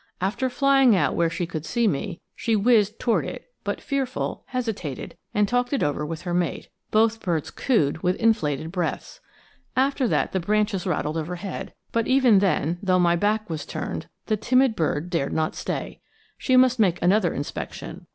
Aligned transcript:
After 0.19 0.49
flying 0.49 0.95
out 0.95 1.13
where 1.15 1.29
she 1.29 1.45
could 1.45 1.63
see 1.63 1.87
me, 1.87 2.21
she 2.35 2.55
whizzed 2.55 2.97
toward 2.99 3.23
it; 3.23 3.53
but, 3.63 3.79
fearful, 3.79 4.41
hesitated 4.47 5.15
and 5.31 5.47
talked 5.47 5.73
it 5.73 5.83
over 5.83 6.03
with 6.03 6.23
her 6.23 6.33
mate 6.33 6.69
both 6.89 7.19
birds 7.19 7.51
cooed 7.51 8.01
with 8.01 8.15
inflated 8.15 8.71
breaths. 8.71 9.19
After 9.75 10.07
that 10.07 10.31
the 10.31 10.39
branches 10.39 10.87
rattled 10.87 11.17
overhead, 11.17 11.75
but 11.91 12.07
even 12.07 12.39
then, 12.39 12.79
though 12.81 12.97
my 12.97 13.15
back 13.15 13.47
was 13.47 13.63
turned, 13.63 14.07
the 14.25 14.37
timid 14.37 14.75
bird 14.75 15.11
dared 15.11 15.33
not 15.33 15.53
stay. 15.53 16.01
She 16.35 16.57
must 16.57 16.79
make 16.79 16.99
another 16.99 17.31
inspection. 17.31 18.07